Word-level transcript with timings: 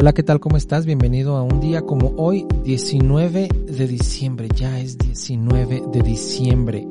Hola, 0.00 0.12
¿qué 0.12 0.22
tal? 0.22 0.38
¿Cómo 0.38 0.56
estás? 0.56 0.86
Bienvenido 0.86 1.36
a 1.36 1.42
un 1.42 1.58
día 1.58 1.82
como 1.82 2.14
hoy, 2.18 2.46
19 2.62 3.48
de 3.66 3.88
diciembre. 3.88 4.46
Ya 4.54 4.78
es 4.78 4.96
19 4.96 5.82
de 5.92 6.02
diciembre. 6.02 6.86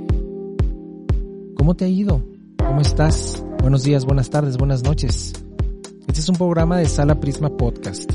¿Cómo 1.55 1.73
te 1.73 1.85
ha 1.85 1.87
ido? 1.87 2.21
¿Cómo 2.57 2.81
estás? 2.81 3.41
Buenos 3.61 3.85
días, 3.85 4.03
buenas 4.03 4.29
tardes, 4.29 4.57
buenas 4.57 4.83
noches. 4.83 5.31
Este 6.05 6.19
es 6.19 6.27
un 6.27 6.35
programa 6.35 6.79
de 6.79 6.85
Sala 6.89 7.17
Prisma 7.17 7.49
Podcast. 7.49 8.11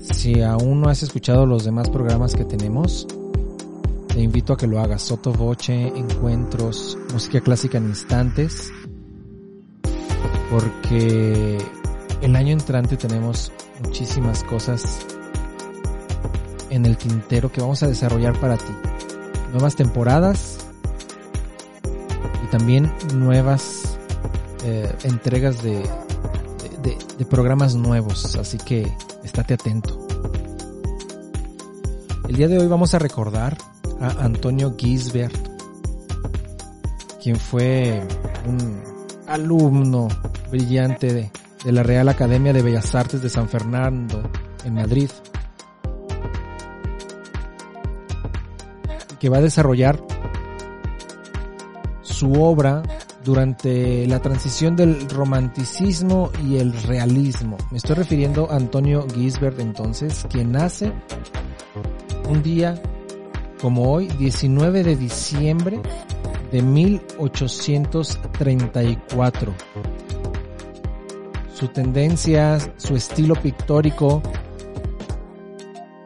Si 0.00 0.40
aún 0.40 0.80
no 0.80 0.88
has 0.88 1.02
escuchado 1.02 1.44
los 1.44 1.66
demás 1.66 1.90
programas 1.90 2.34
que 2.34 2.46
tenemos, 2.46 3.06
te 4.08 4.22
invito 4.22 4.54
a 4.54 4.56
que 4.56 4.66
lo 4.66 4.80
hagas. 4.80 5.02
Soto 5.02 5.34
Voce, 5.34 5.88
encuentros, 5.88 6.96
música 7.12 7.42
clásica 7.42 7.76
en 7.76 7.88
instantes. 7.88 8.72
Porque 10.48 11.58
el 12.22 12.36
año 12.36 12.52
entrante 12.52 12.96
tenemos 12.96 13.52
muchísimas 13.82 14.44
cosas 14.44 15.04
en 16.70 16.86
el 16.86 16.96
tintero 16.96 17.50
que 17.50 17.60
vamos 17.60 17.82
a 17.82 17.88
desarrollar 17.88 18.38
para 18.40 18.56
ti. 18.56 18.72
Nuevas 19.50 19.74
temporadas 19.74 20.58
y 22.44 22.46
también 22.50 22.90
nuevas 23.14 23.98
eh, 24.64 24.90
entregas 25.02 25.62
de, 25.62 25.82
de, 26.82 26.96
de 27.18 27.24
programas 27.26 27.74
nuevos, 27.74 28.36
así 28.36 28.56
que 28.56 28.90
estate 29.24 29.54
atento. 29.54 30.06
El 32.28 32.36
día 32.36 32.46
de 32.46 32.58
hoy 32.58 32.68
vamos 32.68 32.94
a 32.94 33.00
recordar 33.00 33.58
a 34.00 34.24
Antonio 34.24 34.74
Gisbert, 34.78 35.36
quien 37.20 37.36
fue 37.36 38.00
un 38.46 38.80
alumno 39.26 40.08
brillante 40.50 41.12
de, 41.12 41.30
de 41.64 41.72
la 41.72 41.82
Real 41.82 42.08
Academia 42.08 42.52
de 42.52 42.62
Bellas 42.62 42.94
Artes 42.94 43.20
de 43.22 43.28
San 43.28 43.48
Fernando, 43.48 44.22
en 44.64 44.74
Madrid, 44.74 45.10
que 49.18 49.28
va 49.28 49.38
a 49.38 49.42
desarrollar 49.42 50.00
su 52.02 52.32
obra 52.42 52.82
durante 53.24 54.06
la 54.06 54.20
transición 54.20 54.74
del 54.74 55.08
romanticismo 55.08 56.30
y 56.44 56.58
el 56.58 56.72
realismo. 56.82 57.56
Me 57.70 57.78
estoy 57.78 57.94
refiriendo 57.96 58.50
a 58.50 58.56
Antonio 58.56 59.06
Gisbert 59.14 59.60
entonces, 59.60 60.26
quien 60.28 60.52
nace 60.52 60.92
un 62.28 62.42
día 62.42 62.82
como 63.60 63.92
hoy, 63.92 64.08
19 64.08 64.82
de 64.82 64.96
diciembre 64.96 65.80
de 66.50 66.62
1834 66.62 69.54
su 71.62 71.68
tendencia, 71.68 72.58
su 72.76 72.96
estilo 72.96 73.36
pictórico, 73.36 74.20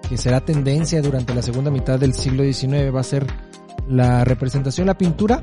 que 0.06 0.18
será 0.18 0.42
tendencia 0.42 1.00
durante 1.00 1.34
la 1.34 1.40
segunda 1.40 1.70
mitad 1.70 1.98
del 1.98 2.12
siglo 2.12 2.42
XIX, 2.44 2.94
va 2.94 3.00
a 3.00 3.02
ser 3.02 3.26
la 3.88 4.22
representación, 4.22 4.86
la 4.86 4.98
pintura 4.98 5.40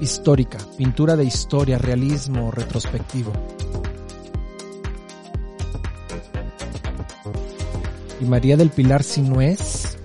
histórica, 0.00 0.56
pintura 0.78 1.14
de 1.14 1.24
historia, 1.24 1.76
realismo 1.76 2.50
retrospectivo. 2.52 3.32
Y 8.18 8.24
María 8.24 8.56
del 8.56 8.70
Pilar 8.70 9.02
Sinués 9.02 9.98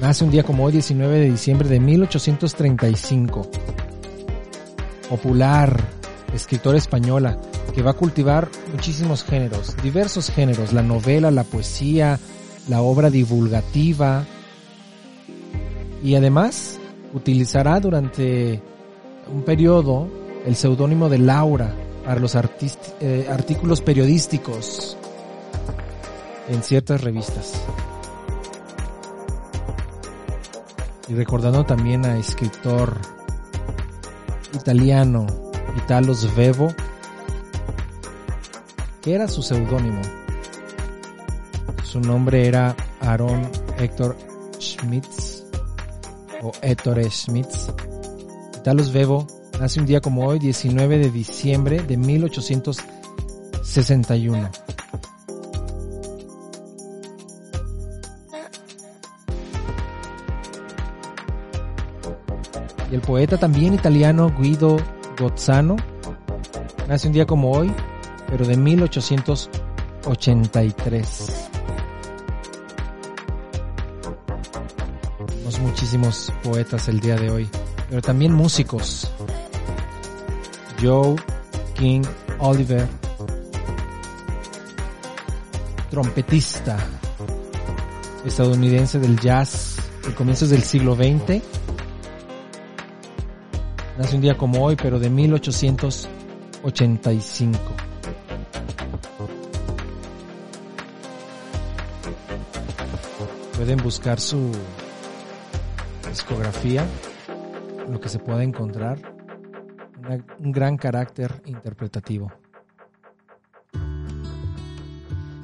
nace 0.00 0.24
un 0.24 0.32
día 0.32 0.42
como 0.42 0.64
hoy, 0.64 0.72
19 0.72 1.20
de 1.20 1.30
diciembre 1.30 1.68
de 1.68 1.78
1835. 1.78 3.48
Popular, 5.08 5.85
escritora 6.36 6.78
española, 6.78 7.38
que 7.74 7.82
va 7.82 7.90
a 7.90 7.94
cultivar 7.94 8.48
muchísimos 8.72 9.24
géneros, 9.24 9.76
diversos 9.82 10.30
géneros, 10.30 10.72
la 10.72 10.82
novela, 10.82 11.30
la 11.30 11.44
poesía, 11.44 12.18
la 12.68 12.80
obra 12.82 13.10
divulgativa, 13.10 14.24
y 16.02 16.14
además 16.14 16.78
utilizará 17.14 17.80
durante 17.80 18.62
un 19.32 19.42
periodo 19.42 20.08
el 20.44 20.54
seudónimo 20.54 21.08
de 21.08 21.18
Laura 21.18 21.74
para 22.04 22.20
los 22.20 22.36
eh, 22.36 23.26
artículos 23.28 23.80
periodísticos 23.80 24.96
en 26.48 26.62
ciertas 26.62 27.00
revistas. 27.00 27.60
Y 31.08 31.14
recordando 31.14 31.64
también 31.64 32.04
a 32.04 32.18
escritor 32.18 32.98
italiano 34.54 35.45
Italo 35.76 36.14
Svevo, 36.14 36.74
que 39.02 39.14
era 39.14 39.28
su 39.28 39.42
seudónimo. 39.42 40.00
Su 41.84 42.00
nombre 42.00 42.46
era 42.46 42.74
Aaron 43.00 43.48
Héctor 43.78 44.16
Schmitz 44.58 45.44
o 46.42 46.52
Ettore 46.62 47.10
Schmitz. 47.10 47.68
Italo 48.58 48.82
Svevo 48.82 49.26
nace 49.60 49.80
un 49.80 49.86
día 49.86 50.00
como 50.00 50.26
hoy, 50.26 50.38
19 50.38 50.98
de 50.98 51.10
diciembre 51.10 51.82
de 51.82 51.96
1861. 51.96 54.50
Y 62.90 62.94
el 62.94 63.00
poeta 63.00 63.36
también 63.36 63.74
italiano 63.74 64.32
Guido 64.38 64.76
Gozzano 65.18 65.76
nace 66.88 67.06
un 67.08 67.12
día 67.12 67.26
como 67.26 67.52
hoy, 67.52 67.70
pero 68.28 68.46
de 68.46 68.56
1883. 68.56 71.48
Tenemos 75.26 75.58
muchísimos 75.60 76.32
poetas 76.42 76.88
el 76.88 76.98
día 77.00 77.16
de 77.16 77.30
hoy, 77.30 77.46
pero 77.88 78.00
también 78.02 78.32
músicos. 78.32 79.10
Joe 80.80 81.16
King 81.74 82.02
Oliver, 82.38 82.86
trompetista 85.90 86.76
estadounidense 88.26 88.98
del 88.98 89.18
jazz 89.18 89.76
de 90.06 90.14
comienzos 90.14 90.50
del 90.50 90.62
siglo 90.62 90.94
XX 90.94 91.42
Nace 93.98 94.14
un 94.14 94.20
día 94.20 94.36
como 94.36 94.62
hoy, 94.62 94.76
pero 94.76 94.98
de 94.98 95.08
1885. 95.08 97.58
Pueden 103.56 103.78
buscar 103.78 104.20
su 104.20 104.52
discografía, 106.10 106.84
lo 107.88 107.98
que 107.98 108.10
se 108.10 108.18
pueda 108.18 108.42
encontrar, 108.42 108.98
un 110.40 110.52
gran 110.52 110.76
carácter 110.76 111.40
interpretativo. 111.46 112.30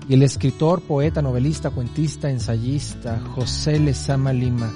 Y 0.08 0.14
el 0.14 0.22
escritor, 0.22 0.82
poeta, 0.82 1.22
novelista, 1.22 1.70
cuentista, 1.70 2.28
ensayista 2.28 3.18
José 3.34 3.78
Lezama 3.78 4.34
Lima 4.34 4.70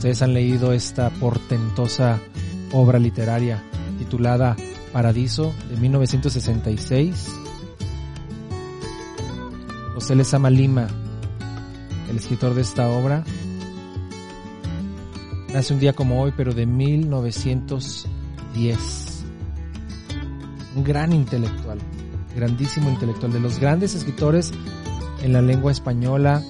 Ustedes 0.00 0.22
han 0.22 0.32
leído 0.32 0.72
esta 0.72 1.10
portentosa 1.10 2.18
obra 2.72 2.98
literaria 2.98 3.62
titulada 3.98 4.56
Paradiso 4.94 5.52
de 5.68 5.76
1966. 5.76 7.28
José 9.92 10.14
Lezama 10.14 10.48
Lima, 10.48 10.88
el 12.08 12.16
escritor 12.16 12.54
de 12.54 12.62
esta 12.62 12.88
obra, 12.88 13.24
nace 15.52 15.74
un 15.74 15.80
día 15.80 15.92
como 15.92 16.22
hoy, 16.22 16.32
pero 16.34 16.54
de 16.54 16.64
1910. 16.64 19.24
Un 20.76 20.82
gran 20.82 21.12
intelectual, 21.12 21.78
grandísimo 22.34 22.88
intelectual, 22.88 23.34
de 23.34 23.40
los 23.40 23.58
grandes 23.58 23.94
escritores 23.94 24.50
en 25.22 25.34
la 25.34 25.42
lengua 25.42 25.72
española 25.72 26.42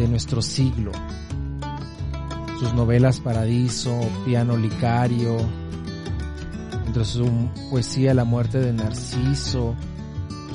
de 0.00 0.08
nuestro 0.08 0.40
siglo. 0.40 0.92
Sus 2.58 2.72
novelas 2.72 3.20
Paradiso, 3.20 4.00
Piano 4.24 4.56
Licario, 4.56 5.36
entre 6.86 7.04
su 7.04 7.26
poesía 7.70 8.14
La 8.14 8.24
muerte 8.24 8.60
de 8.60 8.72
Narciso, 8.72 9.74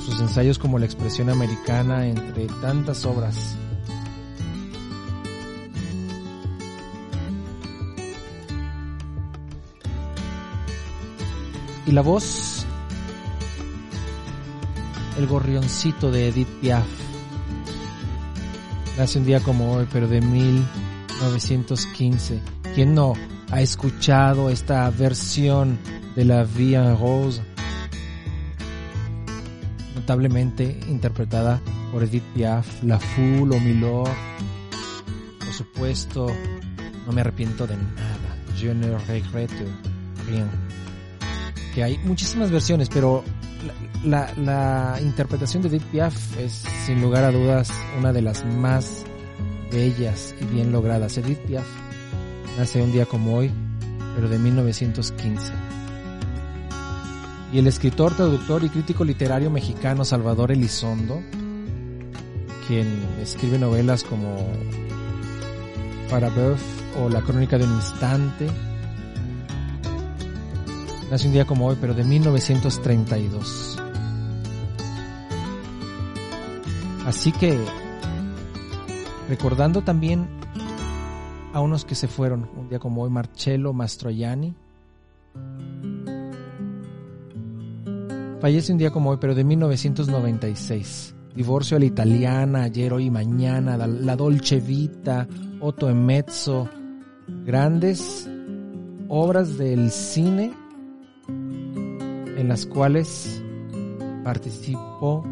sus 0.04 0.20
ensayos 0.20 0.58
como 0.58 0.80
La 0.80 0.86
expresión 0.86 1.30
americana, 1.30 2.08
entre 2.08 2.46
tantas 2.60 3.06
obras. 3.06 3.56
Y 11.86 11.92
la 11.92 12.02
voz, 12.02 12.66
el 15.16 15.26
gorrioncito 15.28 16.10
de 16.10 16.28
Edith 16.28 16.48
Piaf. 16.60 17.15
Nace 18.96 19.18
un 19.18 19.26
día 19.26 19.40
como 19.40 19.74
hoy, 19.74 19.86
pero 19.92 20.08
de 20.08 20.22
1915. 20.22 22.40
¿Quién 22.74 22.94
no 22.94 23.12
ha 23.50 23.60
escuchado 23.60 24.48
esta 24.48 24.88
versión 24.88 25.78
de 26.14 26.24
la 26.24 26.46
en 26.58 26.98
Rose? 26.98 27.42
Notablemente 29.94 30.80
interpretada 30.88 31.60
por 31.92 32.04
Edith 32.04 32.24
Piaf, 32.34 32.82
La 32.84 32.98
Foule 32.98 33.56
o 33.56 33.60
Milord. 33.60 34.08
Por 35.40 35.52
supuesto, 35.52 36.28
no 37.06 37.12
me 37.12 37.20
arrepiento 37.20 37.66
de 37.66 37.76
nada. 37.76 38.38
Je 38.56 38.74
ne 38.74 38.96
regrette 38.96 39.66
rien. 40.26 40.48
Que 41.74 41.84
hay 41.84 41.98
muchísimas 41.98 42.50
versiones, 42.50 42.88
pero 42.88 43.22
la, 44.06 44.98
interpretación 45.02 45.62
de 45.62 45.68
Edith 45.68 45.84
Piaf 45.84 46.38
es 46.38 46.64
sin 46.84 47.00
lugar 47.00 47.24
a 47.24 47.32
dudas 47.32 47.70
una 47.98 48.12
de 48.12 48.22
las 48.22 48.44
más 48.44 49.04
bellas 49.70 50.34
y 50.40 50.44
bien 50.46 50.72
logradas. 50.72 51.18
Edith 51.18 51.38
Piaf 51.40 51.66
nace 52.58 52.80
un 52.80 52.92
día 52.92 53.06
como 53.06 53.36
hoy, 53.36 53.50
pero 54.14 54.28
de 54.28 54.38
1915. 54.38 55.52
Y 57.52 57.58
el 57.58 57.66
escritor, 57.66 58.14
traductor 58.14 58.64
y 58.64 58.68
crítico 58.68 59.04
literario 59.04 59.50
mexicano 59.50 60.04
Salvador 60.04 60.52
Elizondo, 60.52 61.20
quien 62.66 62.86
escribe 63.20 63.58
novelas 63.58 64.02
como 64.02 64.36
Parabeuf 66.10 66.60
o 67.00 67.08
La 67.08 67.22
crónica 67.22 67.58
de 67.58 67.64
un 67.64 67.74
instante, 67.74 68.48
nace 71.10 71.26
un 71.26 71.32
día 71.32 71.44
como 71.44 71.66
hoy, 71.66 71.76
pero 71.80 71.94
de 71.94 72.04
1932. 72.04 73.85
Así 77.06 77.30
que, 77.30 77.56
recordando 79.28 79.82
también 79.82 80.26
a 81.52 81.60
unos 81.60 81.84
que 81.84 81.94
se 81.94 82.08
fueron, 82.08 82.50
un 82.56 82.68
día 82.68 82.80
como 82.80 83.04
hoy, 83.04 83.10
Marcello 83.10 83.72
Mastroianni. 83.72 84.56
Fallece 88.40 88.72
un 88.72 88.78
día 88.78 88.90
como 88.90 89.10
hoy, 89.10 89.18
pero 89.20 89.36
de 89.36 89.44
1996. 89.44 91.14
Divorcio 91.36 91.76
a 91.76 91.80
la 91.80 91.86
italiana, 91.86 92.64
ayer, 92.64 92.92
hoy 92.92 93.04
y 93.04 93.10
mañana, 93.10 93.76
la 93.76 94.16
Dolce 94.16 94.58
Vita, 94.58 95.28
Otto 95.60 95.88
Emezzo. 95.88 96.68
Grandes 97.44 98.28
obras 99.06 99.56
del 99.56 99.92
cine 99.92 100.52
en 101.28 102.48
las 102.48 102.66
cuales 102.66 103.40
participó 104.24 105.24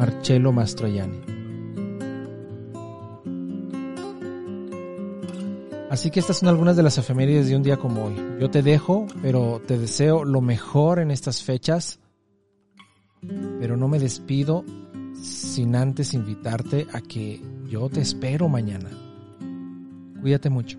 Marcello 0.00 0.50
Mastroianni. 0.50 1.20
Así 5.90 6.10
que 6.10 6.20
estas 6.20 6.38
son 6.38 6.48
algunas 6.48 6.74
de 6.74 6.82
las 6.82 6.96
efemérides 6.96 7.48
de 7.48 7.56
un 7.56 7.62
día 7.62 7.76
como 7.76 8.06
hoy. 8.06 8.14
Yo 8.40 8.48
te 8.48 8.62
dejo, 8.62 9.06
pero 9.20 9.60
te 9.66 9.76
deseo 9.76 10.24
lo 10.24 10.40
mejor 10.40 11.00
en 11.00 11.10
estas 11.10 11.42
fechas. 11.42 12.00
Pero 13.60 13.76
no 13.76 13.88
me 13.88 13.98
despido 13.98 14.64
sin 15.20 15.76
antes 15.76 16.14
invitarte 16.14 16.86
a 16.94 17.02
que 17.02 17.42
yo 17.68 17.90
te 17.90 18.00
espero 18.00 18.48
mañana. 18.48 18.88
Cuídate 20.22 20.48
mucho. 20.48 20.78